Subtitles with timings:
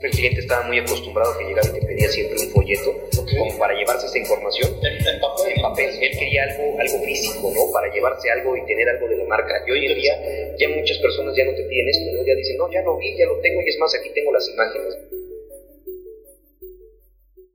[0.00, 2.94] el cliente estaba muy acostumbrado a que llegaba y te pedía siempre un folleto
[3.36, 5.52] como para llevarse esta información en, papel.
[5.56, 5.90] En papel.
[6.00, 7.72] Él quería algo, algo físico, ¿no?
[7.72, 9.54] Para llevarse algo y tener algo de la marca.
[9.66, 10.14] Y hoy en día
[10.58, 12.24] ya muchas personas ya no te piden esto, ¿no?
[12.24, 14.48] Ya dicen, no, ya lo vi, ya lo tengo y es más, aquí tengo las
[14.48, 14.98] imágenes.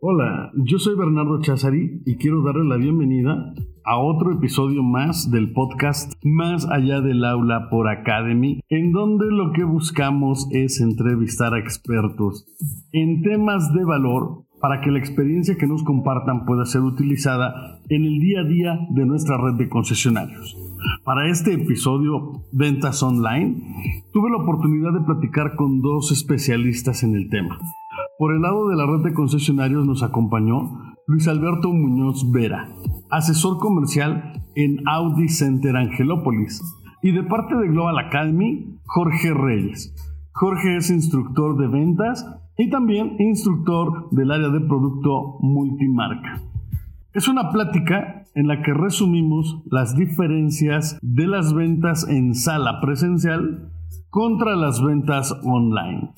[0.05, 3.53] Hola, yo soy Bernardo Chazari y quiero darle la bienvenida
[3.85, 9.53] a otro episodio más del podcast Más allá del aula por Academy, en donde lo
[9.53, 12.45] que buscamos es entrevistar a expertos
[12.91, 18.04] en temas de valor para que la experiencia que nos compartan pueda ser utilizada en
[18.04, 20.57] el día a día de nuestra red de concesionarios.
[21.05, 23.55] Para este episodio Ventas Online,
[24.12, 27.57] tuve la oportunidad de platicar con dos especialistas en el tema.
[28.23, 32.70] Por el lado de la red de concesionarios nos acompañó Luis Alberto Muñoz Vera,
[33.12, 36.62] asesor comercial en Audi Center Angelópolis.
[37.02, 39.94] Y de parte de Global Academy, Jorge Reyes.
[40.32, 42.26] Jorge es instructor de ventas
[42.58, 46.41] y también instructor del área de producto multimarca.
[47.13, 53.70] Es una plática en la que resumimos las diferencias de las ventas en sala presencial
[54.10, 56.13] contra las ventas online.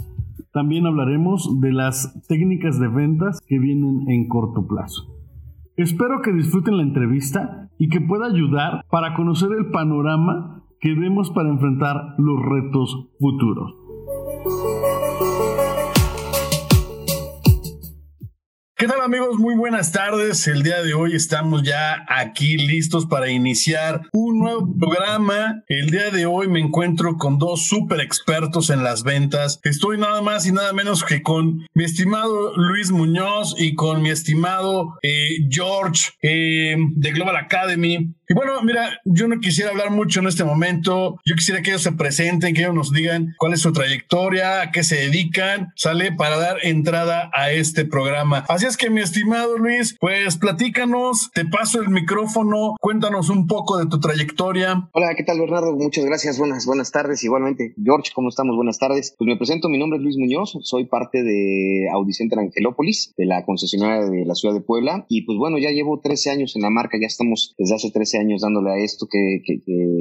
[0.56, 5.04] También hablaremos de las técnicas de ventas que vienen en corto plazo.
[5.76, 11.30] Espero que disfruten la entrevista y que pueda ayudar para conocer el panorama que vemos
[11.32, 13.85] para enfrentar los retos futuros.
[18.78, 19.40] ¿Qué tal amigos?
[19.40, 20.50] Muy buenas tardes.
[20.50, 25.64] El día de hoy estamos ya aquí listos para iniciar un nuevo programa.
[25.70, 29.62] El día de hoy me encuentro con dos super expertos en las ventas.
[29.64, 34.10] Estoy nada más y nada menos que con mi estimado Luis Muñoz y con mi
[34.10, 38.14] estimado eh, George eh, de Global Academy.
[38.28, 41.20] Y bueno, mira, yo no quisiera hablar mucho en este momento.
[41.26, 44.72] Yo quisiera que ellos se presenten, que ellos nos digan cuál es su trayectoria, a
[44.72, 48.46] qué se dedican, sale para dar entrada a este programa.
[48.50, 53.78] Así es que, mi estimado Luis, pues platícanos, te paso el micrófono, cuéntanos un poco
[53.78, 54.90] de tu trayectoria.
[54.94, 55.76] Hola, ¿qué tal, Bernardo?
[55.76, 56.40] Muchas gracias.
[56.40, 57.24] Buenas, buenas tardes.
[57.24, 58.56] Igualmente, George, ¿cómo estamos?
[58.56, 59.14] Buenas tardes.
[59.18, 63.46] Pues me presento, mi nombre es Luis Muñoz, soy parte de Audicenter Angelópolis, de la
[63.46, 65.06] concesionaria de la ciudad de Puebla.
[65.10, 68.15] Y pues bueno, ya llevo 13 años en la marca, ya estamos desde hace 13
[68.18, 69.42] años dándole a esto que,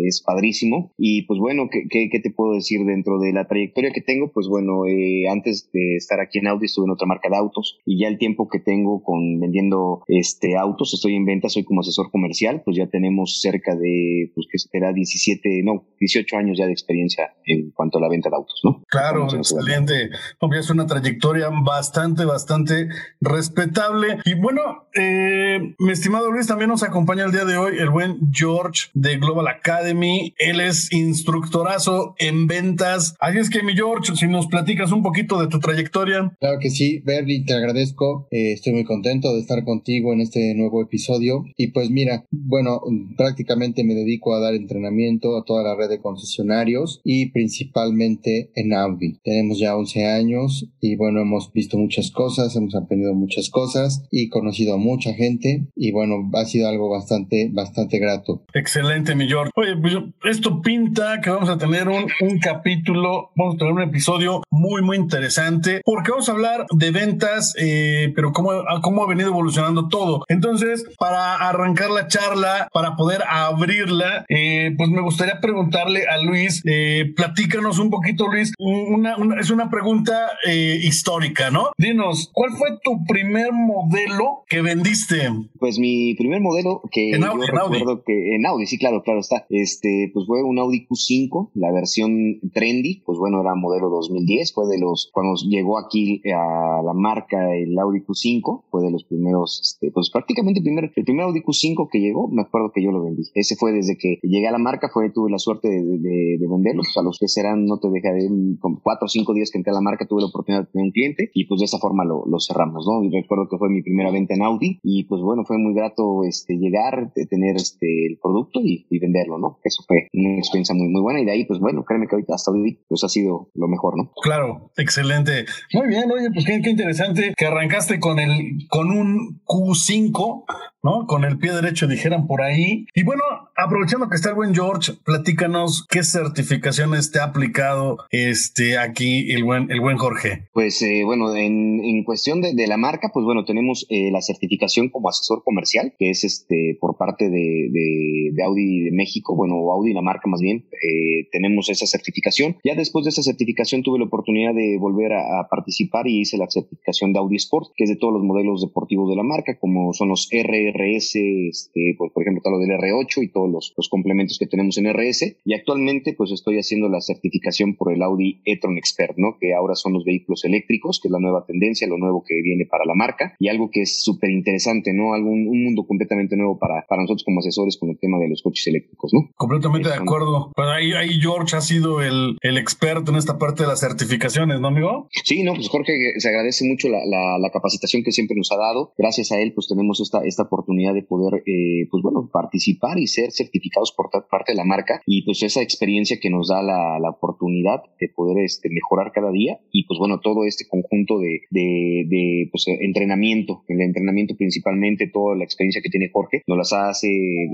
[0.06, 0.92] es padrísimo.
[0.98, 4.30] Y pues bueno, ¿qué, ¿qué, te puedo decir dentro de la trayectoria que tengo?
[4.32, 7.80] Pues bueno, eh, antes de estar aquí en Audi estuve en otra marca de autos
[7.84, 11.80] y ya el tiempo que tengo con vendiendo este autos, estoy en venta, soy como
[11.80, 16.66] asesor comercial, pues ya tenemos cerca de, pues que será 17, no, 18 años ya
[16.66, 18.82] de experiencia en cuanto a la venta de autos, ¿no?
[18.88, 20.10] Claro, excelente.
[20.58, 22.88] Es una trayectoria bastante, bastante
[23.20, 24.18] respetable.
[24.24, 24.60] Y bueno,
[24.94, 29.16] eh, mi estimado Luis, también nos acompaña el día de hoy el buen George de
[29.16, 30.34] Global Academy.
[30.38, 33.14] Él es instructorazo en ventas.
[33.20, 36.36] Así es que, mi George, si nos platicas un poquito de tu trayectoria.
[36.40, 38.28] Claro que sí, Berly, te agradezco.
[38.30, 41.44] Eh, estoy muy contento de estar contigo en este nuevo episodio.
[41.56, 42.80] Y pues mira, bueno,
[43.16, 48.72] prácticamente me dedico a dar entrenamiento a toda la red de concesionarios y principalmente en
[48.72, 49.18] Audi.
[49.22, 54.28] Tenemos ya 11 años y bueno, hemos visto muchas cosas, hemos aprendido muchas cosas y
[54.28, 59.50] conocido a mucha gente y bueno, ha sido algo bastante, bastante grato Excelente, mi George.
[59.56, 59.94] Oye, pues
[60.24, 64.82] esto pinta que vamos a tener un, un capítulo, vamos a tener un episodio muy,
[64.82, 68.50] muy interesante, porque vamos a hablar de ventas, eh, pero cómo,
[68.82, 70.24] cómo ha venido evolucionando todo.
[70.28, 76.62] Entonces, para arrancar la charla, para poder abrirla, eh, pues me gustaría preguntarle a Luis,
[76.64, 80.14] eh, platícanos un poquito, Luis, una, es una pregunta
[80.46, 81.70] histórica, ¿no?
[81.78, 85.30] Dinos, ¿cuál fue tu primer modelo que vendiste?
[85.58, 89.46] Pues mi primer modelo que en recuerdo que en Audi, sí, claro, claro está.
[89.48, 94.66] Este, pues fue un Audi Q5, la versión trendy, pues bueno, era modelo 2010, fue
[94.68, 99.60] de los, cuando llegó aquí a la marca el Audi Q5, fue de los primeros,
[99.62, 100.64] este, pues prácticamente el
[101.04, 103.22] primer, Audi Q5 que llegó, me acuerdo que yo lo vendí.
[103.34, 106.48] Ese fue desde que llegué a la marca, fue, tuve la suerte de, de, de
[106.48, 108.28] venderlo, a los que serán, no te dejaré,
[108.60, 110.84] con cuatro o cinco días que entré a la marca, tuve la oportunidad de tener
[110.86, 113.02] un cliente y pues de esa forma lo, cerramos, ¿no?
[113.02, 116.24] Y recuerdo que fue mi primera venta en Audi y pues bueno, fue muy grato
[116.24, 119.58] este, llegar, de tener el producto y, venderlo, ¿no?
[119.64, 122.34] Eso fue una experiencia muy, muy buena y de ahí, pues bueno, créeme que ahorita
[122.34, 124.12] hasta hoy pues ha sido lo mejor, ¿no?
[124.22, 125.44] Claro, excelente.
[125.72, 130.44] Muy bien, oye, pues qué, qué interesante que arrancaste con el, con un Q5
[130.84, 132.86] Con el pie derecho dijeran por ahí.
[132.94, 133.22] Y bueno,
[133.56, 139.44] aprovechando que está el buen George, platícanos qué certificaciones te ha aplicado este aquí el
[139.44, 140.48] buen, el buen Jorge.
[140.52, 144.20] Pues eh, bueno, en, en cuestión de, de, la marca, pues bueno, tenemos eh, la
[144.20, 149.54] certificación como asesor comercial, que es este por parte de, de, Audi de México, bueno,
[149.72, 152.56] Audi la marca más bien, eh, tenemos esa certificación.
[152.62, 156.50] Ya después de esa certificación tuve la oportunidad de volver a, participar y hice la
[156.50, 159.92] certificación de Audi Sport, que es de todos los modelos deportivos de la marca, como
[159.92, 160.28] son los
[160.74, 161.14] RRS,
[161.48, 164.76] este, pues, por ejemplo, tal lo del R8 y todos los, los complementos que tenemos
[164.78, 165.36] en RS.
[165.44, 169.36] Y actualmente, pues estoy haciendo la certificación por el Audi e-tron Expert, ¿no?
[169.40, 172.66] Que ahora son los vehículos eléctricos, que es la nueva tendencia, lo nuevo que viene
[172.66, 175.14] para la marca y algo que es súper interesante, ¿no?
[175.14, 178.42] Algo, un, mundo completamente nuevo para, para nosotros como asesores con el tema de los
[178.42, 179.30] coches eléctricos, ¿no?
[179.36, 180.50] Completamente de acuerdo.
[180.54, 184.60] Pues ahí, ahí George ha sido el, el experto en esta parte de las certificaciones,
[184.60, 185.08] ¿no, amigo?
[185.24, 188.56] Sí, no, pues Jorge, se agradece mucho la, la, la capacitación que siempre nos ha
[188.56, 188.92] dado.
[188.98, 193.06] Gracias a él, pues tenemos esta, esta oportunidad de poder, eh, pues bueno, participar y
[193.06, 196.98] ser certificados por parte de la marca y pues esa experiencia que nos da la,
[197.00, 201.40] la oportunidad de poder este, mejorar cada día y pues bueno, todo este conjunto de,
[201.50, 206.72] de, de pues, entrenamiento, el entrenamiento principalmente, toda la experiencia que tiene Jorge, nos las
[206.72, 207.08] hace,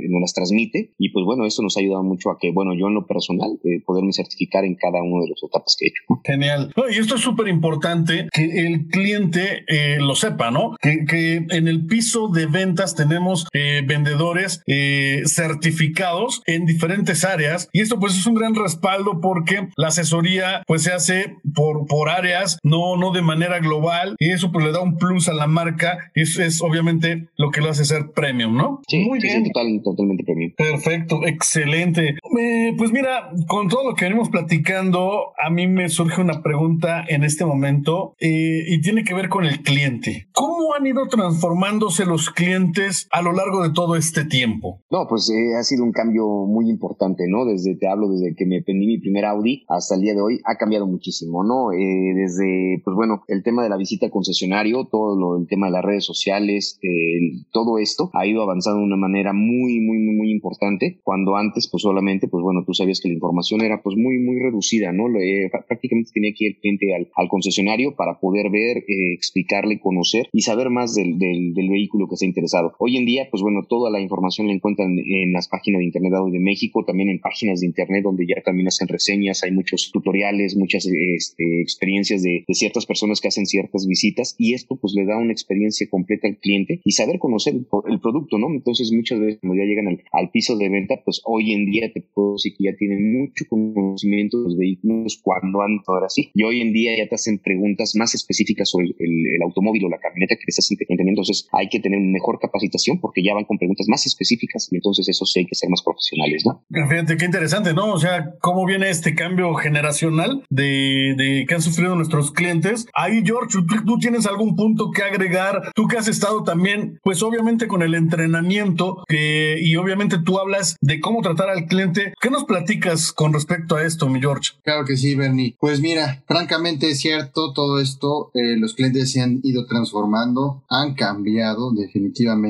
[0.08, 2.88] nos las transmite y pues bueno, esto nos ha ayudado mucho a que, bueno, yo
[2.88, 6.02] en lo personal, eh, poderme certificar en cada una de las etapas que he hecho.
[6.24, 6.72] Genial.
[6.76, 10.76] No, y esto es súper importante que el cliente eh, lo sepa, ¿no?
[10.80, 17.70] Que, que, en el piso de ventas tenemos eh, vendedores eh, certificados en diferentes áreas
[17.72, 22.10] y esto pues es un gran respaldo porque la asesoría pues se hace por, por
[22.10, 25.46] áreas, no, no de manera global y eso pues le da un plus a la
[25.46, 28.82] marca y eso es obviamente lo que lo hace ser premium, ¿no?
[28.86, 29.44] Sí, muy sí, bien.
[29.44, 30.52] Sí, total, totalmente premium.
[30.58, 32.18] Perfecto, excelente.
[32.38, 37.02] Eh, pues mira, con todo lo que venimos platicando, a mí me surge una pregunta
[37.08, 40.28] en este momento y tiene que ver con el cliente.
[40.32, 44.82] ¿Cómo han ido transformándose los clientes a lo largo de todo este tiempo?
[44.90, 47.44] No, pues eh, ha sido un cambio muy importante, ¿no?
[47.44, 50.40] Desde, te hablo, desde que me vendí mi primer Audi hasta el día de hoy,
[50.44, 51.72] ha cambiado muchísimo, ¿no?
[51.72, 55.66] Eh, desde, pues bueno, el tema de la visita al concesionario, todo lo, el tema
[55.66, 59.98] de las redes sociales, eh, todo esto ha ido avanzando de una manera muy, muy,
[59.98, 63.82] muy, muy importante, cuando antes, pues solamente, pues bueno, tú sabías que la información era
[63.82, 65.08] pues muy, muy reducida, ¿no?
[65.18, 69.80] Eh, prácticamente tenía que ir el cliente al, al concesionario para poder ver, eh, explicarle,
[69.80, 72.69] conocer y saber más del, del, del, vehículo que está interesado.
[72.78, 76.12] Hoy en día, pues bueno, toda la información la encuentran en las páginas de Internet
[76.30, 80.56] de México, también en páginas de Internet donde ya también hacen reseñas, hay muchos tutoriales,
[80.56, 85.04] muchas este, experiencias de, de, ciertas personas que hacen ciertas visitas y esto pues le
[85.04, 88.48] da una experiencia completa al cliente y saber conocer el, el producto, ¿no?
[88.48, 91.92] Entonces muchas veces cuando ya llegan al, al, piso de venta, pues hoy en día
[91.92, 96.30] te puedo decir que ya tienen mucho conocimiento de los vehículos cuando han ahora sí.
[96.34, 99.88] Y hoy en día ya te hacen preguntas más específicas sobre el, el automóvil o
[99.88, 101.10] la camioneta que estás entendiendo.
[101.10, 105.08] Entonces hay que tener mejor capacitación porque ya van con preguntas más específicas y entonces
[105.08, 106.64] eso sí hay que ser más profesionales, ¿no?
[106.88, 107.92] Fíjate qué interesante, ¿no?
[107.92, 112.86] O sea, cómo viene este cambio generacional de, de que han sufrido nuestros clientes.
[112.94, 115.72] Ahí, George, ¿tú tienes algún punto que agregar?
[115.74, 120.76] Tú que has estado también, pues obviamente con el entrenamiento que, y obviamente tú hablas
[120.80, 122.14] de cómo tratar al cliente.
[122.20, 124.52] ¿Qué nos platicas con respecto a esto, mi George?
[124.62, 125.56] Claro que sí, Bernie.
[125.58, 128.30] Pues mira, francamente es cierto todo esto.
[128.34, 132.49] Eh, los clientes se han ido transformando, han cambiado definitivamente,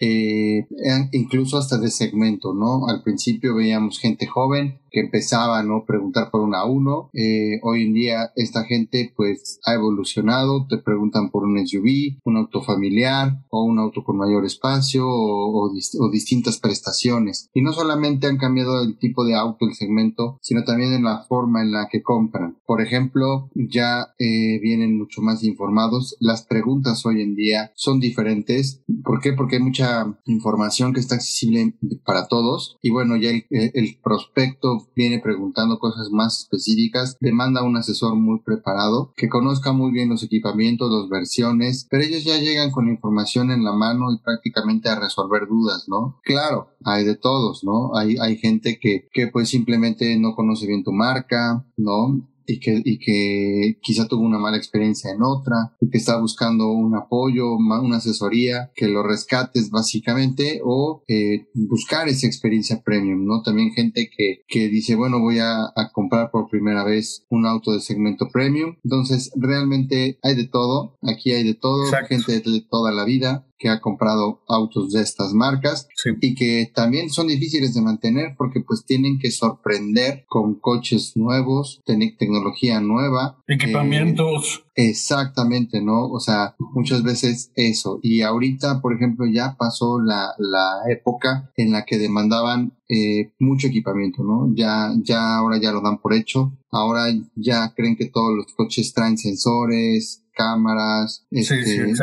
[0.00, 0.66] eh,
[1.12, 2.88] incluso hasta de segmento, ¿no?
[2.88, 7.10] Al principio veíamos gente joven que empezaba no preguntar por una a uno.
[7.12, 12.36] Eh, hoy en día esta gente pues ha evolucionado, te preguntan por un SUV, un
[12.36, 17.50] auto familiar o un auto con mayor espacio o, o, o, distintas prestaciones.
[17.52, 21.24] Y no solamente han cambiado el tipo de auto, el segmento, sino también en la
[21.24, 22.56] forma en la que compran.
[22.64, 26.16] Por ejemplo, ya eh, vienen mucho más informados.
[26.20, 28.84] Las preguntas hoy en día son diferentes.
[29.02, 29.32] ¿Por qué?
[29.32, 32.78] Porque hay mucha información que está accesible para todos.
[32.80, 38.40] Y bueno, ya el, el prospecto viene preguntando cosas más específicas, demanda un asesor muy
[38.40, 43.50] preparado, que conozca muy bien los equipamientos, las versiones, pero ellos ya llegan con información
[43.50, 46.20] en la mano y prácticamente a resolver dudas, ¿no?
[46.24, 47.96] Claro, hay de todos, ¿no?
[47.96, 52.26] Hay, hay gente que, que pues simplemente no conoce bien tu marca, ¿no?
[52.46, 56.72] Y que, y que quizá tuvo una mala experiencia en otra y que está buscando
[56.72, 63.42] un apoyo, una asesoría, que lo rescates básicamente o eh, buscar esa experiencia premium, ¿no?
[63.42, 67.72] También gente que, que dice, bueno, voy a, a, comprar por primera vez un auto
[67.72, 68.76] de segmento premium.
[68.84, 72.08] Entonces, realmente hay de todo, aquí hay de todo, Exacto.
[72.08, 75.88] gente de toda la vida, que ha comprado autos de estas marcas
[76.20, 81.82] y que también son difíciles de mantener porque pues tienen que sorprender con coches nuevos,
[81.84, 83.38] tecnología nueva.
[83.46, 84.64] Equipamientos.
[84.74, 86.08] Exactamente, ¿no?
[86.10, 88.00] O sea, muchas veces eso.
[88.02, 93.68] Y ahorita, por ejemplo, ya pasó la, la época en la que demandaban eh, mucho
[93.68, 94.52] equipamiento, ¿no?
[94.54, 96.52] Ya, ya ahora ya lo dan por hecho.
[96.74, 97.04] Ahora
[97.36, 101.94] ya creen que todos los coches traen sensores, cámaras, este,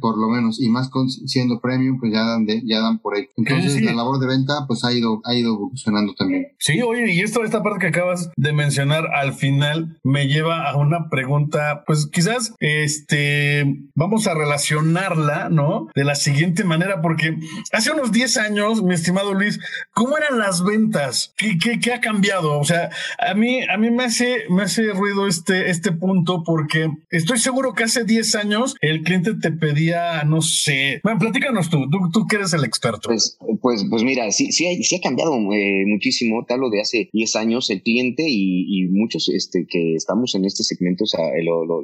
[0.00, 0.90] por lo menos, y más
[1.26, 3.28] siendo premium, pues ya dan, ya dan por ahí.
[3.36, 6.48] Entonces la labor de venta pues ha ido, ha ido evolucionando también.
[6.58, 10.76] Sí, oye, y esto, esta parte que acabas de mencionar al final me lleva a
[10.76, 13.64] una pregunta, pues quizás, este,
[13.94, 15.88] vamos a relacionarla, ¿no?
[15.94, 17.36] De la siguiente manera, porque
[17.72, 19.60] hace unos 10 años, mi estimado Luis,
[19.92, 21.32] ¿cómo eran las ventas?
[21.36, 22.58] ¿Qué, qué, qué ha cambiado?
[22.58, 26.88] O sea, a mí, a mí me hace, me hace ruido este, este punto porque
[27.10, 31.00] estoy seguro que hace 10 años el cliente te pedía, no sé.
[31.02, 33.08] Bueno, platícanos tú, tú, que eres el experto.
[33.08, 36.44] Pues, pues, pues mira, sí, sí, ha, cambiado eh, muchísimo.
[36.46, 40.64] Te hablo de hace 10 años, el cliente y, muchos este, que estamos en este
[40.64, 41.82] segmento, eh, lo, lo,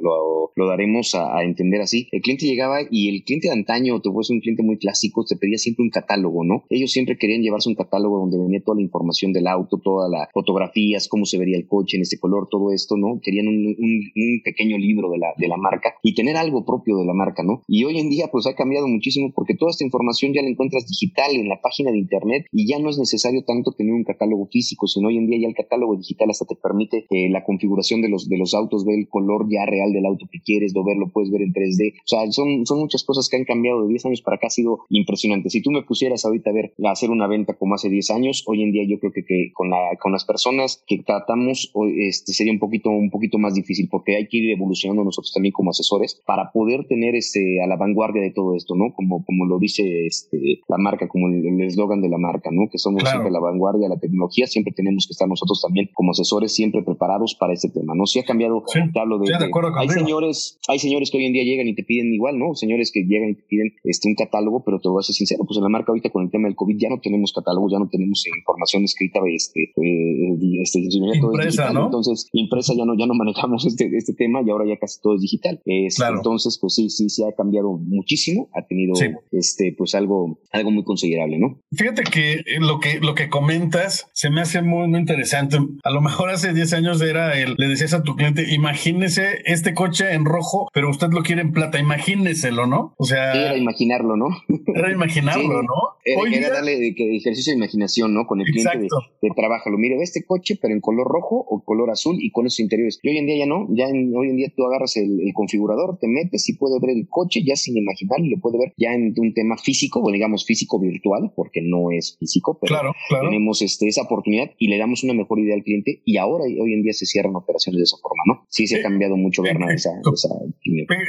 [0.55, 2.07] lo, daremos a, entender así.
[2.11, 5.35] El cliente llegaba y el cliente de antaño, te ser un cliente muy clásico, te
[5.35, 6.65] pedía siempre un catálogo, ¿no?
[6.69, 10.27] Ellos siempre querían llevarse un catálogo donde venía toda la información del auto, todas las
[10.33, 13.19] fotografías, cómo se vería el coche en este color, todo esto, ¿no?
[13.21, 17.05] Querían un, un, pequeño libro de la, de la marca y tener algo propio de
[17.05, 17.61] la marca, ¿no?
[17.67, 20.87] Y hoy en día pues ha cambiado muchísimo porque toda esta información ya la encuentras
[20.87, 24.47] digital en la página de internet y ya no es necesario tanto tener un catálogo
[24.47, 28.01] físico, sino hoy en día ya el catálogo digital hasta te permite eh, la configuración
[28.01, 31.09] de los, de los autos, ver el color ya real del auto que quieres, lo
[31.11, 31.93] puedes ver en 3D.
[31.93, 34.49] O sea, son, son muchas cosas que han cambiado de 10 años para acá, ha
[34.49, 35.49] sido impresionante.
[35.49, 38.43] Si tú me pusieras ahorita a ver, a hacer una venta como hace 10 años,
[38.47, 41.71] hoy en día yo creo que, que con, la, con las personas que tratamos
[42.07, 45.51] este, sería un poquito, un poquito más difícil porque hay que ir evolucionando nosotros también
[45.51, 48.93] como asesores para poder tener este, a la vanguardia de todo esto, ¿no?
[48.93, 52.69] Como, como lo dice este, la marca, como el eslogan de la marca, ¿no?
[52.71, 56.11] Que somos siempre la vanguardia de la tecnología, siempre tenemos que estar nosotros también como
[56.11, 58.05] asesores siempre preparados para este tema, ¿no?
[58.05, 59.33] Si ha cambiado, sí, te hablo de,
[59.77, 62.55] hay señores, hay señores que hoy en día llegan y te piden igual, ¿no?
[62.55, 65.43] Señores que llegan y te piden este, un catálogo, pero te voy a ser sincero,
[65.45, 67.79] pues en la marca ahorita con el tema del COVID ya no tenemos catálogo, ya
[67.79, 71.85] no tenemos información escrita, este, eh, este, impresa, ¿no?
[71.85, 75.15] entonces impresa ya no, ya no manejamos este, este tema y ahora ya casi todo
[75.15, 75.61] es digital.
[75.65, 78.93] Entonces, pues sí, sí, sí ha cambiado muchísimo, ha tenido
[79.31, 81.61] este, pues algo, algo muy considerable, ¿no?
[81.71, 85.57] Fíjate que eh, lo que, lo que comentas se me hace muy, muy interesante.
[85.83, 89.73] A lo mejor hace 10 años era el, le decías a tu cliente, imagínese este
[89.73, 92.93] coche en rojo, pero usted lo quiere en plata, imagíneselo, ¿no?
[92.97, 93.33] O sea.
[93.33, 94.27] Era imaginarlo, ¿no?
[94.73, 95.73] Era imaginarlo, ¿no?
[96.05, 98.25] Era, darle de, que ejercicio de imaginación, ¿no?
[98.25, 98.87] Con el cliente de,
[99.21, 99.69] de, trabajo.
[99.69, 102.99] Lo mire, este coche, pero en color rojo o color azul y con esos interiores.
[103.03, 105.99] Y hoy en día ya no, ya hoy en día tú agarras el, el configurador,
[105.99, 108.95] te metes y puede ver el coche ya sin imaginar y lo puede ver ya
[108.95, 113.87] en un tema físico, o digamos físico virtual, porque no es físico, pero tenemos este,
[113.87, 116.93] esa oportunidad y le damos una mejor idea al cliente y ahora hoy en día
[116.93, 118.45] se cierran operaciones de esa forma, ¿no?
[118.49, 119.91] Sí se ha eh, cambiado mucho, Bernard, esa,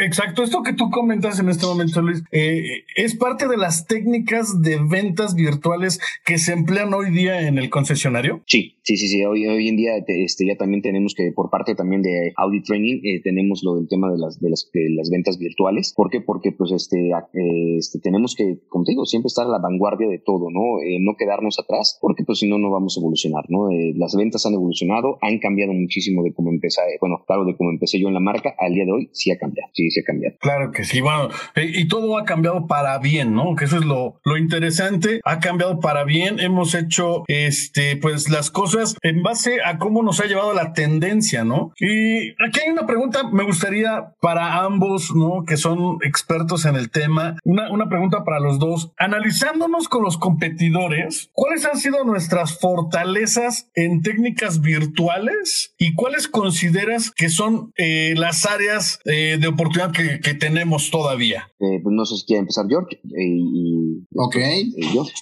[0.04, 4.60] Exacto, esto que tú comentas en este momento, Luis, eh, es parte de las técnicas
[4.60, 8.42] de ventas virtuales que se emplean hoy día en el concesionario.
[8.46, 9.24] Sí, sí, sí, sí.
[9.24, 13.20] Hoy, hoy en día este, también tenemos que, por parte también de Audi Training, eh,
[13.22, 15.92] tenemos lo del tema de las, de las, de las ventas virtuales.
[15.96, 16.20] ¿Por qué?
[16.20, 20.08] Porque pues este, eh, este, tenemos que, como te digo, siempre estar a la vanguardia
[20.08, 20.80] de todo, ¿no?
[20.82, 23.68] Eh, no quedarnos atrás, porque pues si no, no vamos a evolucionar, ¿no?
[23.94, 28.00] Las ventas han evolucionado, han cambiado muchísimo de cómo empecé, bueno, claro, de cómo empecé
[28.00, 30.36] yo en la marca, al día de hoy sí ha cambiado, sí, ha cambiado.
[30.40, 33.54] Claro que sí, bueno, y todo ha cambiado para bien, ¿no?
[33.56, 38.50] Que eso es lo, lo interesante, ha cambiado para bien, hemos hecho, este, pues las
[38.50, 41.72] cosas en base a cómo nos ha llevado la tendencia, ¿no?
[41.78, 45.44] Y aquí hay una pregunta, me gustaría para ambos, ¿no?
[45.46, 47.36] Que son expertos en el tema.
[47.44, 48.92] Una, una pregunta para los dos.
[48.98, 57.10] Analizándonos con los competidores, ¿cuáles han sido nuestras fortalezas en técnicas virtuales y cuáles consideras
[57.10, 59.59] que son eh, las áreas eh, de oportunidad
[59.92, 61.50] que, que tenemos todavía?
[61.60, 63.00] Eh, pues no sé si quiere empezar George.
[63.04, 64.36] Y, ok,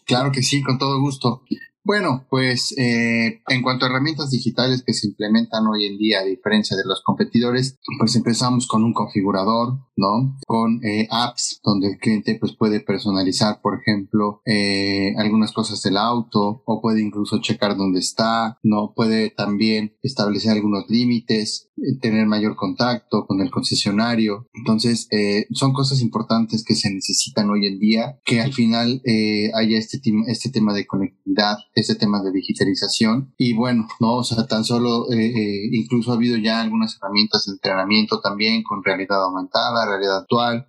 [0.05, 1.43] claro que sí, con todo gusto.
[1.89, 6.25] Bueno, pues eh, en cuanto a herramientas digitales que se implementan hoy en día, a
[6.25, 10.37] diferencia de los competidores, pues empezamos con un configurador, ¿no?
[10.47, 15.97] Con eh, apps donde el cliente pues puede personalizar, por ejemplo, eh, algunas cosas del
[15.97, 18.93] auto o puede incluso checar dónde está, ¿no?
[18.95, 21.68] Puede también establecer algunos límites
[22.01, 24.47] tener mayor contacto con el concesionario.
[24.55, 29.51] Entonces, eh, son cosas importantes que se necesitan hoy en día, que al final eh,
[29.55, 33.33] haya este, este tema de conectividad, este tema de digitalización.
[33.37, 37.53] Y bueno, no, o sea, tan solo, eh, incluso ha habido ya algunas herramientas de
[37.53, 40.67] entrenamiento también con realidad aumentada, realidad actual,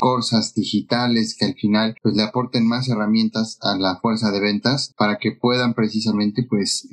[0.00, 4.92] cosas digitales que al final pues le aporten más herramientas a la fuerza de ventas
[4.96, 6.88] para que puedan precisamente pues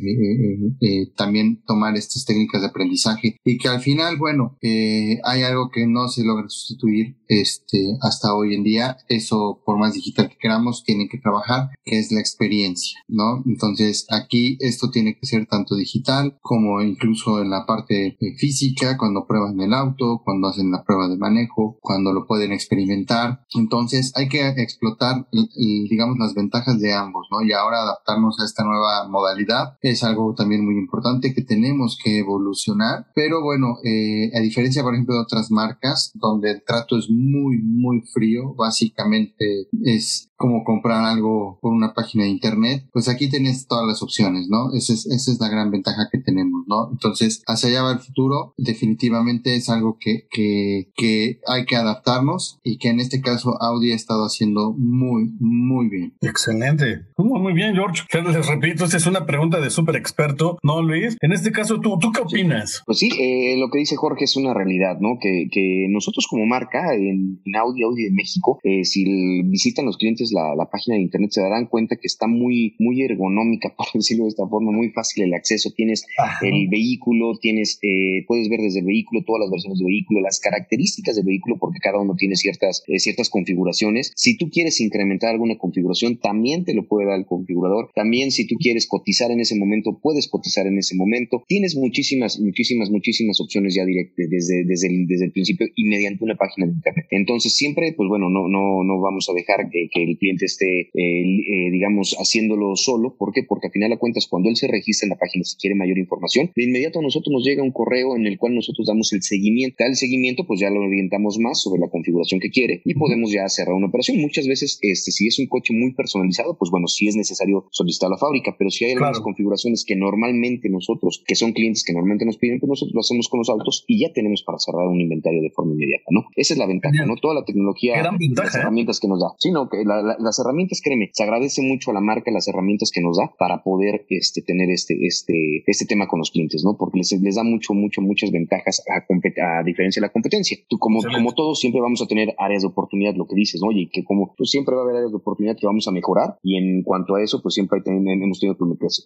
[1.16, 6.08] también tomar estas técnicas de aprendizaje que al final, bueno, eh, hay algo que no
[6.08, 8.98] se logra sustituir este, hasta hoy en día.
[9.08, 13.44] Eso, por más digital que queramos, tiene que trabajar, que es la experiencia, ¿no?
[13.46, 19.26] Entonces, aquí esto tiene que ser tanto digital como incluso en la parte física, cuando
[19.28, 23.44] prueban el auto, cuando hacen la prueba de manejo, cuando lo pueden experimentar.
[23.54, 27.42] Entonces, hay que explotar, digamos, las ventajas de ambos, ¿no?
[27.46, 32.20] Y ahora adaptarnos a esta nueva modalidad es algo también muy importante que tenemos que
[32.20, 37.10] evolucionar, pero bueno, eh, a diferencia, por ejemplo, de otras marcas donde el trato es
[37.10, 43.30] muy, muy frío, básicamente es como comprar algo por una página de internet, pues aquí
[43.30, 44.74] tienes todas las opciones, ¿no?
[44.74, 46.90] Esa es, esa es la gran ventaja que tenemos, ¿no?
[46.92, 52.60] Entonces, hacia allá va el futuro, definitivamente es algo que, que, que hay que adaptarnos
[52.64, 56.16] y que en este caso Audi ha estado haciendo muy, muy bien.
[56.22, 57.06] Excelente.
[57.18, 58.02] Muy, muy bien, George.
[58.12, 61.18] Les repito, esta es una pregunta de súper experto, ¿no, Luis?
[61.22, 62.82] En este caso, ¿tú, ¿tú qué opinas?
[62.88, 65.20] Pues sí, eh, lo que dice Jorge es una realidad, ¿no?
[65.22, 70.31] Que, que nosotros como marca en, Audi, Audi de México, eh, si visitan los clientes
[70.32, 74.30] la, página de internet, se darán cuenta que está muy, muy ergonómica, por decirlo de
[74.30, 75.72] esta forma, muy fácil el acceso.
[75.76, 76.06] Tienes
[76.42, 80.40] el vehículo, tienes, eh, puedes ver desde el vehículo todas las versiones del vehículo, las
[80.40, 84.12] características del vehículo, porque cada uno tiene ciertas, eh, ciertas configuraciones.
[84.16, 87.90] Si tú quieres incrementar alguna configuración, también te lo puede dar el configurador.
[87.96, 91.44] También si tú quieres cotizar en ese momento, puedes cotizar en ese momento.
[91.48, 96.24] Tienes muchísimas, muchísimas, muchísimas opciones ya directas desde, desde, el, desde el principio y mediante
[96.24, 97.06] una página de internet.
[97.12, 100.82] Entonces siempre, pues bueno, no, no, no vamos a dejar que, que el cliente esté,
[100.82, 103.16] eh, eh, digamos, haciéndolo solo.
[103.18, 103.42] ¿Por qué?
[103.44, 105.98] Porque al final de cuentas, cuando él se registra en la página, si quiere mayor
[105.98, 109.24] información, de inmediato a nosotros nos llega un correo en el cual nosotros damos el
[109.24, 109.84] seguimiento.
[109.84, 113.50] Al seguimiento, pues ya lo orientamos más sobre la configuración que quiere y podemos ya
[113.50, 114.22] cerrar una operación.
[114.22, 118.08] Muchas veces, este, si es un coche muy personalizado, pues bueno, sí es necesario solicitar
[118.08, 121.94] a la fábrica, pero si hay algunas configuraciones que normalmente nosotros, que son clientes que
[121.94, 124.88] normalmente nos piden, pues nosotros lo hacemos con los autos y ya tenemos para cerrar
[124.88, 126.26] un inventario de forma inmediata, ¿no?
[126.36, 127.16] Esa es la ventaja, ¿no?
[127.16, 128.60] Toda la tecnología, las ¿eh?
[128.60, 129.34] herramientas que nos da.
[129.40, 129.84] sino que
[130.20, 133.64] las herramientas, créeme, se agradece mucho a la marca las herramientas que nos da para
[133.64, 136.76] poder este, tener este, este, este tema con los clientes, ¿no?
[136.78, 140.58] Porque les, les da mucho, mucho, muchas ventajas a, a diferencia de la competencia.
[140.68, 143.70] Tú, como, como todos, siempre vamos a tener áreas de oportunidad, lo que dices, ¿no?
[143.70, 146.38] Oye, que como tú siempre va a haber áreas de oportunidad que vamos a mejorar
[146.44, 148.58] y en cuanto a eso, pues siempre hemos tenido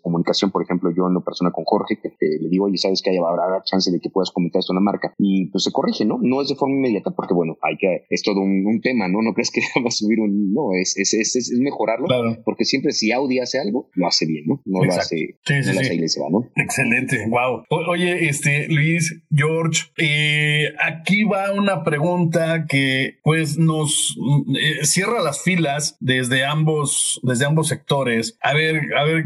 [0.01, 3.09] comunicación, por ejemplo, yo en lo persona con Jorge, que le digo, oye, sabes que
[3.09, 6.05] hay, habrá chance de que puedas comentar esto en la marca y pues se corrige,
[6.05, 6.19] ¿no?
[6.21, 9.21] No es de forma inmediata porque, bueno, hay que, es todo un, tema, ¿no?
[9.21, 12.07] No crees que va a subir un, no, es, es, es, es mejorarlo,
[12.43, 14.61] porque siempre si Audi hace algo, lo hace bien, ¿no?
[14.65, 16.19] No lo hace, sí, sí, no sí.
[16.19, 16.49] va, ¿no?
[16.55, 17.63] Excelente, wow.
[17.69, 24.17] oye, este, Luis, George, eh, aquí va una pregunta que pues nos
[24.59, 28.37] eh, cierra las filas desde ambos, desde ambos sectores.
[28.41, 29.25] A ver, a ver,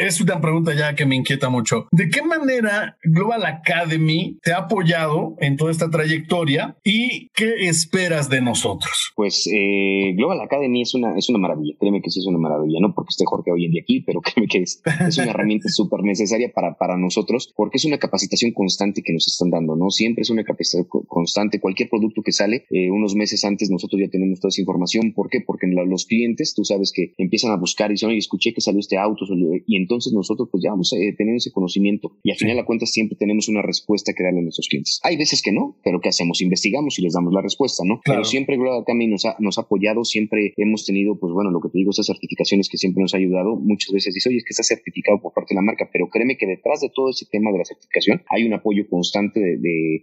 [0.00, 1.86] es una pregunta ya que me inquieta mucho.
[1.92, 8.28] ¿De qué manera Global Academy te ha apoyado en toda esta trayectoria y qué esperas
[8.28, 9.12] de nosotros?
[9.14, 12.78] Pues eh, Global Academy es una, es una maravilla, créeme que sí es una maravilla,
[12.80, 15.68] no porque esté Jorge hoy en día aquí, pero créeme que es, es una herramienta
[15.72, 19.90] súper necesaria para, para nosotros, porque es una capacitación constante que nos están dando, ¿no?
[19.90, 24.08] Siempre es una capacitación constante, cualquier producto que sale, eh, unos meses antes nosotros ya
[24.08, 25.40] tenemos toda esa información, ¿por qué?
[25.40, 28.80] Porque los clientes, tú sabes que empiezan a buscar y dicen, oye, escuché que salió
[28.80, 29.24] este auto,
[29.66, 32.64] y entonces nosotros pues ya vamos a eh, tener ese conocimiento y al final de
[32.64, 35.00] cuentas siempre tenemos una respuesta que darle a nuestros clientes.
[35.02, 36.40] Hay veces que no, pero ¿qué hacemos?
[36.40, 38.00] Investigamos y les damos la respuesta, ¿no?
[38.04, 41.60] Pero siempre Global Academy nos ha, nos ha apoyado, siempre hemos tenido, pues bueno, lo
[41.60, 43.56] que te digo, esas certificaciones que siempre nos ha ayudado.
[43.56, 46.36] Muchas veces dice, oye, es que está certificado por parte de la marca, pero créeme
[46.36, 49.58] que detrás de todo ese tema de la certificación hay un apoyo constante de,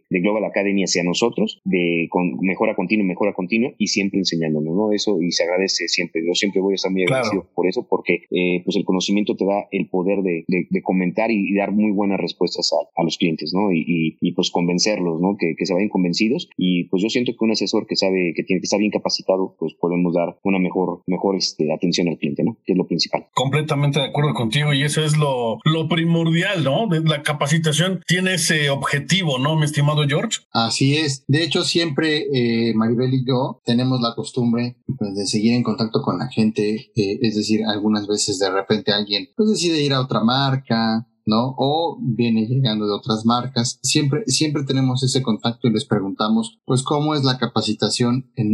[0.10, 4.92] de, Global Academy hacia nosotros, de con mejora continua, mejora continua y siempre enseñándonos, ¿no?
[4.92, 6.22] Eso y se agradece siempre.
[6.26, 9.46] Yo siempre voy a estar muy agradecido por eso, porque eh, pues el conocimiento te
[9.46, 13.52] da el poder de, de comentar y, dar muy buenas respuestas a, a los clientes,
[13.54, 13.72] ¿no?
[13.72, 15.36] Y, y, pues convencerlos, ¿no?
[15.38, 18.44] Que, que, se vayan convencidos y pues yo siento que un asesor que sabe que
[18.44, 22.43] tiene que estar bien capacitado, pues podemos dar una mejor, mejor este, atención al cliente,
[22.43, 22.58] ¿no?
[22.65, 23.28] Que es lo principal.
[23.34, 26.88] Completamente de acuerdo contigo y eso es lo, lo primordial, ¿no?
[27.06, 30.39] La capacitación tiene ese objetivo, ¿no, mi estimado George?
[30.52, 31.24] Así es.
[31.28, 36.02] De hecho, siempre eh, Maribel y yo tenemos la costumbre pues, de seguir en contacto
[36.02, 40.02] con la gente, eh, es decir, algunas veces de repente alguien pues decide ir a
[40.02, 41.54] otra marca, ¿no?
[41.58, 43.80] O viene llegando de otras marcas.
[43.84, 48.52] Siempre, siempre tenemos ese contacto y les preguntamos, pues, cómo es la capacitación en,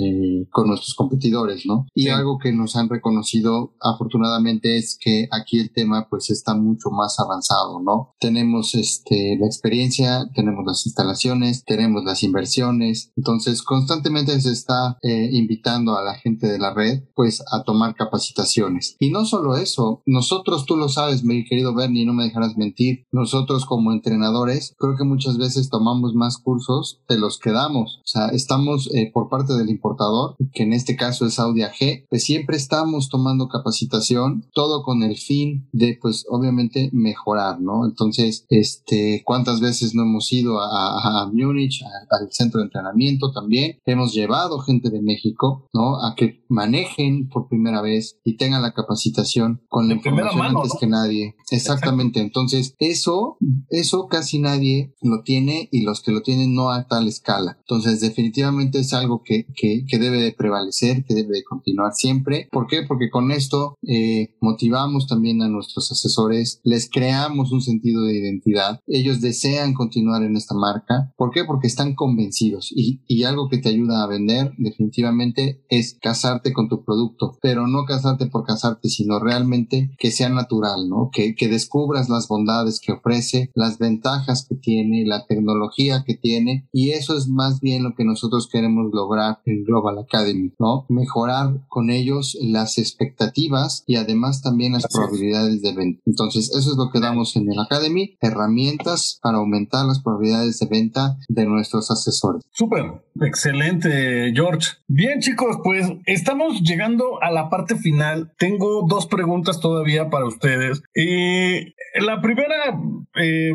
[0.00, 1.86] eh, con nuestros competidores, ¿no?
[1.94, 6.90] Y algo que nos han reconocido afortunadamente es que aquí el tema, pues, está mucho
[6.90, 8.14] más avanzado, ¿no?
[8.20, 15.30] Tenemos, este, la experiencia, tenemos las instalaciones, tenemos las inversiones, entonces constantemente se está eh,
[15.32, 18.96] invitando a la gente de la red, pues, a tomar capacitaciones.
[18.98, 23.04] Y no solo eso, nosotros, tú lo sabes, mi querido Bernie, no me dejarás mentir,
[23.12, 27.98] nosotros como entrenadores, creo que muchas veces tomamos más cursos de los que damos.
[27.98, 32.06] O sea, estamos eh, por parte del importador, que en este caso es Audi AG,
[32.08, 37.86] pues siempre estamos tomando capacitación, todo con el fin de, pues, obviamente mejorar, ¿no?
[37.86, 43.78] Entonces, este, ¿cuántas veces no hemos ido a, a, Múnich, al centro de entrenamiento también?
[43.84, 46.04] Hemos llevado gente de México, ¿no?
[46.04, 50.86] A que manejen por primera vez y tengan la capacitación con la información antes que
[50.86, 51.36] nadie.
[51.50, 51.99] Exactamente.
[52.00, 53.36] Entonces, eso,
[53.68, 57.58] eso casi nadie lo tiene y los que lo tienen no a tal escala.
[57.60, 62.48] Entonces, definitivamente es algo que, que, que debe de prevalecer, que debe de continuar siempre.
[62.50, 62.82] ¿Por qué?
[62.86, 68.80] Porque con esto eh, motivamos también a nuestros asesores, les creamos un sentido de identidad.
[68.86, 71.12] Ellos desean continuar en esta marca.
[71.16, 71.44] ¿Por qué?
[71.44, 76.68] Porque están convencidos y, y algo que te ayuda a vender definitivamente es casarte con
[76.68, 81.10] tu producto, pero no casarte por casarte, sino realmente que sea natural, ¿no?
[81.12, 81.48] Que, que
[81.90, 87.16] descubras las bondades que ofrece, las ventajas que tiene, la tecnología que tiene y eso
[87.16, 90.86] es más bien lo que nosotros queremos lograr en Global Academy, ¿no?
[90.88, 96.00] Mejorar con ellos las expectativas y además también las probabilidades de venta.
[96.06, 100.66] Entonces, eso es lo que damos en el Academy, herramientas para aumentar las probabilidades de
[100.66, 102.42] venta de nuestros asesores.
[102.52, 104.68] Súper, excelente, George.
[104.86, 108.32] Bien, chicos, pues estamos llegando a la parte final.
[108.38, 110.82] Tengo dos preguntas todavía para ustedes.
[110.94, 112.78] Y la primera,
[113.16, 113.50] eh,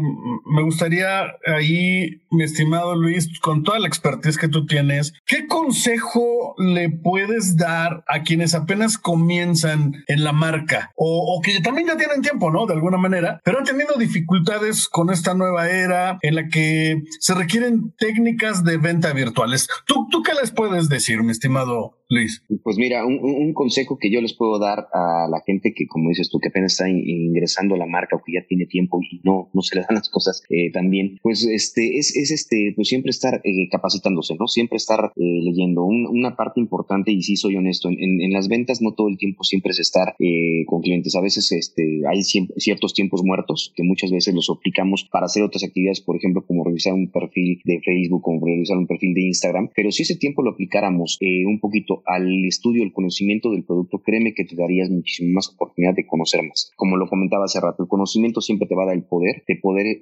[0.45, 6.55] me gustaría ahí, mi estimado Luis, con toda la expertise que tú tienes, ¿qué consejo
[6.57, 12.21] le puedes dar a quienes apenas comienzan en la marca o, que también ya tienen
[12.21, 12.65] tiempo, ¿no?
[12.65, 17.33] De alguna manera, pero han tenido dificultades con esta nueva era en la que se
[17.33, 19.67] requieren técnicas de venta virtuales.
[19.85, 22.43] ¿Tú, tú qué les puedes decir, mi estimado Luis?
[22.63, 26.29] Pues mira, un, consejo que yo les puedo dar a la gente que, como dices
[26.29, 29.49] tú, que apenas está ingresando a la marca o que ya tiene tiempo y no,
[29.53, 33.11] no se le dan las cosas eh, también, pues este, es, es este, pues siempre
[33.11, 34.47] estar eh, capacitándose, ¿no?
[34.47, 35.83] Siempre estar eh, leyendo.
[35.85, 39.43] una parte importante, y sí soy honesto, en, en, las ventas no todo el tiempo
[39.43, 41.15] siempre es estar eh, con clientes.
[41.15, 45.63] A veces este, hay ciertos tiempos muertos que muchas veces los aplicamos para hacer otras
[45.63, 49.69] actividades, por ejemplo, como revisar un perfil de Facebook, como revisar un perfil de Instagram.
[49.73, 54.33] Pero si ese tiempo lo aplicáramos un poquito al estudio, el conocimiento del producto, créeme
[54.33, 56.71] que te darías muchísimo más oportunidad de conocer más.
[56.75, 59.55] Como lo comentaba hace rato, el conocimiento siempre te va a dar el poder de
[59.55, 59.99] poder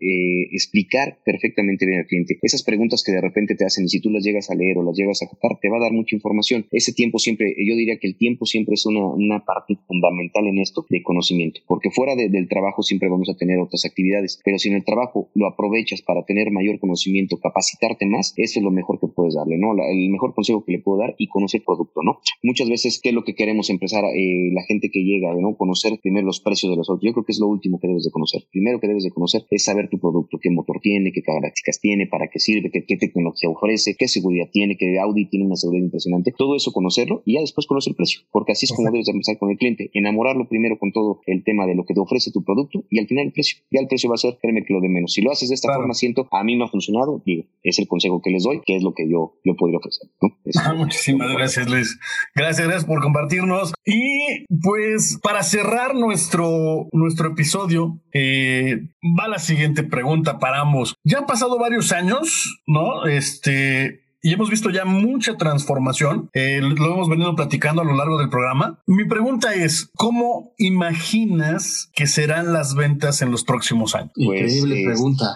[0.52, 2.38] explicar perfectamente bien al cliente.
[2.42, 4.84] Esas preguntas que de repente te hacen y si tú las llegas a leer o
[4.84, 6.66] las llegas a captar, te va a dar mucha información.
[6.72, 10.60] Ese tiempo siempre, yo diría que el tiempo siempre es una, una parte fundamental en
[10.60, 14.70] esto de conocimiento, porque fuera del trabajo siempre vamos a tener otras actividades, pero si
[14.70, 19.00] en el trabajo lo aprovechas para tener mayor conocimiento, capacitarte más, eso es lo mejor
[19.00, 19.74] que puedes darle, ¿no?
[19.74, 22.20] el mejor consejo que le puedo dar y conocer el producto, ¿no?
[22.42, 24.04] Muchas veces, ¿qué es lo que queremos empezar?
[24.06, 25.56] Eh, la gente que llega, ¿no?
[25.56, 27.04] Conocer primero los precios de los otros.
[27.04, 28.44] Yo creo que es lo último que debes de conocer.
[28.52, 32.08] Primero que debes de conocer es saber tu producto, qué motor tiene, qué características tiene,
[32.08, 35.86] para qué sirve, qué, qué tecnología ofrece, qué seguridad tiene, que Audi tiene una seguridad
[35.86, 36.34] impresionante.
[36.38, 39.12] Todo eso conocerlo y ya después conocer el precio, porque así es como debes de
[39.12, 39.90] empezar con el cliente.
[39.94, 43.08] Enamorarlo primero con todo el tema de lo que te ofrece tu producto y al
[43.08, 43.60] final el precio.
[43.72, 45.14] Ya el precio va a ser, créeme que lo de menos.
[45.14, 47.88] Si lo haces de esta forma, siento, a mí me ha funcionado, digo, es el
[47.88, 50.10] consejo que les doy, que es lo que yo, yo podría ofrecer.
[50.76, 52.00] muchísimas gracias, Luis.
[52.36, 53.74] Gracias, gracias por compartirnos.
[53.86, 58.90] Y pues para cerrar nuestro, nuestro episodio, eh,
[59.20, 60.96] va la siguiente pregunta para ambos.
[61.04, 63.06] Ya han pasado varios años, ¿no?
[63.06, 66.30] Este, y hemos visto ya mucha transformación.
[66.34, 68.82] Eh, lo hemos venido platicando a lo largo del programa.
[68.88, 74.12] Mi pregunta es, ¿cómo imaginas que serán las ventas en los próximos años?
[74.16, 75.36] Increíble pues, pregunta.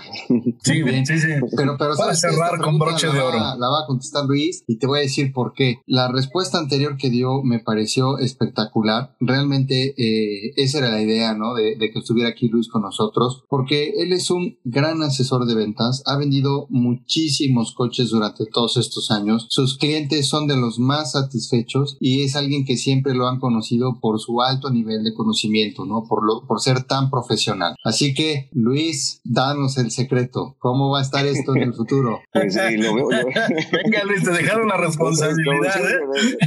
[0.63, 1.27] Sí, sí, sí.
[1.57, 3.37] Pero, pero Para cerrar con broche de oro.
[3.37, 5.81] la va a contestar Luis y te voy a decir por qué.
[5.85, 9.15] La respuesta anterior que dio me pareció espectacular.
[9.19, 11.55] Realmente eh, esa era la idea, ¿no?
[11.55, 15.55] De, de que estuviera aquí Luis con nosotros, porque él es un gran asesor de
[15.55, 16.03] ventas.
[16.05, 19.47] Ha vendido muchísimos coches durante todos todos estos años.
[19.49, 23.99] Sus clientes son de los más satisfechos y es alguien que siempre lo han conocido
[23.99, 26.05] por su alto nivel de conocimiento, ¿no?
[26.07, 27.75] Por, lo, por ser tan profesional.
[27.83, 30.55] Así que, Luis, danos el secreto.
[30.59, 32.21] ¿Cómo va a estar esto en el futuro?
[32.37, 35.81] Pues, lo veo, Venga, Luis, te dejaron la responsabilidad.
[35.81, 36.37] ¿eh?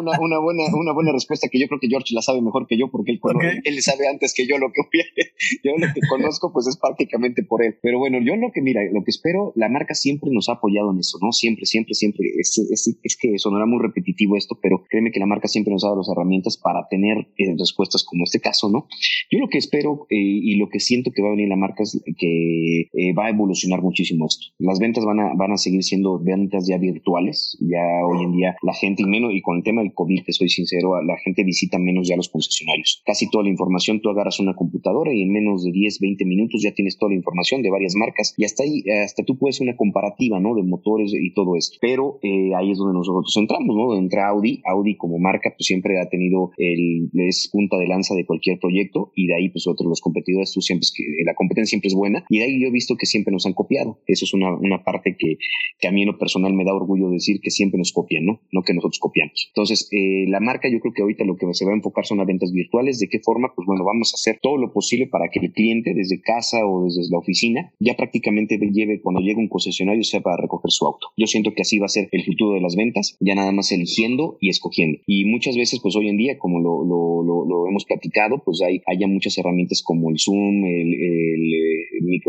[0.00, 2.78] Una, una, buena, una buena respuesta que yo creo que George la sabe mejor que
[2.78, 3.20] yo porque él,
[3.64, 4.80] él sabe antes que yo lo que
[5.64, 7.76] yo lo que conozco pues es prácticamente por él.
[7.82, 10.90] Pero bueno, yo lo que mira, lo que espero, la marca siempre nos ha apoyado
[10.92, 11.32] en eso, ¿no?
[11.32, 12.26] Siempre, siempre, siempre.
[12.38, 15.84] Es, es, es que sonará muy repetitivo esto, pero créeme que la marca siempre nos
[15.84, 18.86] ha dado las herramientas para tener eh, respuestas como este caso, ¿no?
[19.30, 21.82] Yo lo que espero eh, y lo que siento que va a venir la marca
[21.82, 24.46] es que eh, va a evolucionar muchísimo esto.
[24.58, 27.56] Las ventas van a, van a seguir siendo ventas ya virtuales.
[27.60, 30.32] Ya hoy en día la gente, y menos, y con el tema del COVID, te
[30.32, 33.02] soy sincero, la gente visita menos ya los concesionarios.
[33.04, 36.62] Casi toda la información tú agarras una computadora y en menos de 10, 20 minutos
[36.62, 39.76] ya tienes toda la información de varias marcas y hasta ahí, hasta tú puedes una
[39.76, 40.54] comparativa, ¿no?
[40.54, 41.78] De motores y todo esto.
[41.80, 43.96] Pero eh, ahí es donde nosotros entramos, ¿no?
[43.96, 44.62] Entra Audi.
[44.64, 49.12] Audi como marca pues siempre ha tenido el, es punta de lanza de cualquier proyecto
[49.14, 51.94] y de ahí pues otros los competidores, tú siempre es que la competencia siempre es
[51.94, 54.00] buena y de ahí yo he visto que siempre nos han copiado.
[54.06, 55.36] Eso es una, una parte que,
[55.78, 58.40] que a mí en lo personal me da orgullo decir que siempre nos copian, ¿no?
[58.52, 59.50] No que nosotros copiamos.
[59.54, 62.18] Entonces, eh, la marca yo creo que ahorita lo que se va a enfocar son
[62.18, 62.98] las ventas virtuales.
[62.98, 63.52] ¿De qué forma?
[63.54, 66.84] Pues bueno, vamos a hacer todo lo posible para que el cliente desde casa o
[66.84, 71.08] desde la oficina ya prácticamente lleve cuando llegue un concesionario sea para recoger su auto.
[71.16, 73.70] Yo siento que así va a ser el futuro de las ventas, ya nada más
[73.70, 74.98] eligiendo y escogiendo.
[75.06, 79.06] Y muchas veces, pues hoy en día, como lo, lo, hemos platicado, pues hay haya
[79.06, 80.94] muchas herramientas como el Zoom, el,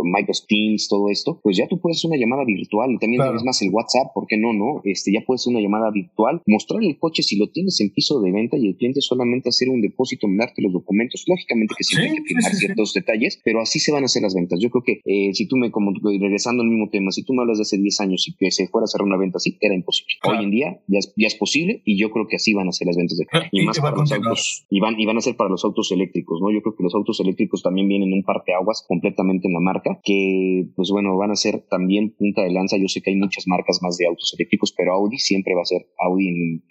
[0.03, 2.97] Microsoft Teams, todo esto, pues ya tú puedes hacer una llamada virtual.
[2.99, 4.53] También es más el WhatsApp, ¿por qué no?
[4.53, 4.81] no?
[4.83, 8.21] Este, ya puedes hacer una llamada virtual, mostrar el coche si lo tienes en piso
[8.21, 11.23] de venta y el cliente solamente hacer un depósito, mandarte los documentos.
[11.27, 14.35] Lógicamente que siempre hay que firmar ciertos detalles, pero así se van a hacer las
[14.35, 14.59] ventas.
[14.59, 17.41] Yo creo que eh, si tú me, como regresando al mismo tema, si tú me
[17.41, 19.75] hablas de hace 10 años y que se fuera a hacer una venta así, era
[19.75, 20.13] imposible.
[20.23, 22.71] Hoy en día ya es, ya es posible y yo creo que así van a
[22.71, 25.21] ser las ventas de ah, y, más para los autos y van, y van a
[25.21, 26.51] ser para los autos eléctricos, ¿no?
[26.51, 30.65] Yo creo que los autos eléctricos también vienen un parteaguas completamente en la marca que,
[30.75, 32.77] pues bueno, van a ser también punta de lanza.
[32.77, 35.65] Yo sé que hay muchas marcas más de autos eléctricos, pero Audi siempre va a
[35.65, 36.63] ser Audi en,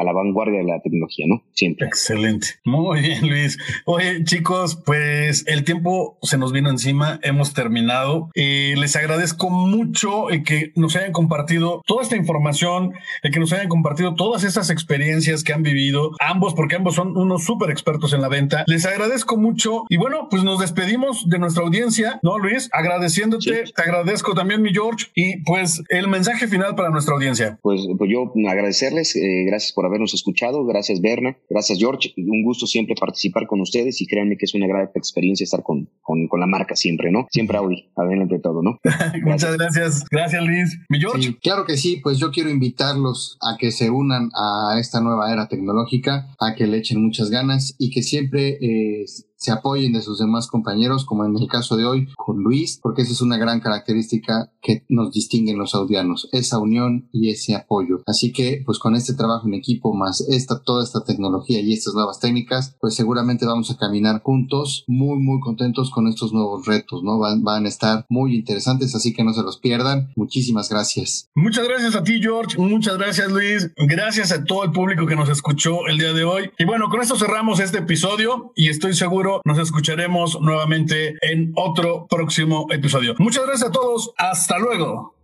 [0.00, 1.42] a la vanguardia de la tecnología, ¿no?
[1.52, 1.86] Siempre.
[1.86, 2.48] Excelente.
[2.64, 3.58] Muy bien, Luis.
[3.84, 8.30] Oye, chicos, pues el tiempo se nos vino encima, hemos terminado.
[8.34, 13.52] y les agradezco mucho el que nos hayan compartido toda esta información, el que nos
[13.52, 18.12] hayan compartido todas estas experiencias que han vivido, ambos, porque ambos son unos súper expertos
[18.12, 18.64] en la venta.
[18.66, 22.68] Les agradezco mucho y bueno, pues nos despedimos de nuestra audiencia, ¿no, Luis?
[22.72, 27.58] Agradeciéndote, te agradezco también, mi George, y pues el mensaje final para nuestra audiencia.
[27.62, 32.66] Pues, pues yo agradecerles, eh, gracias por habernos escuchado, gracias Berna, gracias George, un gusto
[32.66, 36.40] siempre participar con ustedes y créanme que es una gran experiencia estar con, con, con
[36.40, 37.26] la marca siempre, ¿no?
[37.30, 38.78] Siempre Audi, adelante todo, ¿no?
[39.24, 40.78] Muchas gracias, gracias Luis.
[40.88, 41.36] Mi George.
[41.42, 45.48] claro que sí, pues yo quiero invitarlos a que se unan a esta nueva era
[45.48, 49.04] tecnológica, a que le echen muchas ganas y que siempre eh,
[49.40, 53.02] se apoyen de sus demás compañeros, como en el caso de hoy con Luis, porque
[53.02, 58.02] esa es una gran característica que nos distinguen los audianos, esa unión y ese apoyo.
[58.06, 61.94] Así que, pues con este trabajo en equipo, más esta, toda esta tecnología y estas
[61.94, 67.02] nuevas técnicas, pues seguramente vamos a caminar juntos, muy, muy contentos con estos nuevos retos,
[67.02, 67.18] ¿no?
[67.18, 70.10] Van, van a estar muy interesantes, así que no se los pierdan.
[70.16, 71.30] Muchísimas gracias.
[71.34, 72.58] Muchas gracias a ti, George.
[72.58, 73.70] Muchas gracias, Luis.
[73.88, 76.50] Gracias a todo el público que nos escuchó el día de hoy.
[76.58, 82.06] Y bueno, con esto cerramos este episodio y estoy seguro nos escucharemos nuevamente en otro
[82.08, 83.14] próximo episodio.
[83.18, 84.12] Muchas gracias a todos.
[84.16, 85.14] Hasta luego.